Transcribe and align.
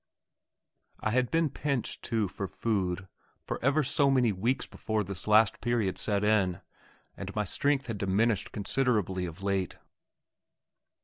I 1.01 1.11
had 1.11 1.29
been 1.29 1.51
pinched, 1.51 2.01
too, 2.01 2.27
for 2.27 2.47
food 2.47 3.07
for 3.43 3.63
ever 3.63 3.83
so 3.83 4.09
many 4.09 4.31
weeks 4.31 4.65
before 4.65 5.03
this 5.03 5.27
last 5.27 5.61
period 5.61 5.99
set 5.99 6.23
in, 6.23 6.61
and 7.15 7.35
my 7.35 7.43
strength 7.43 7.85
had 7.85 7.99
diminished 7.99 8.51
considerably 8.51 9.25
of 9.25 9.43
late. 9.43 9.77